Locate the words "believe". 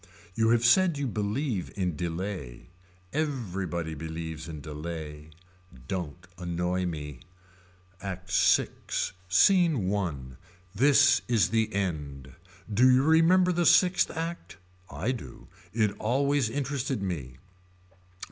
1.05-1.71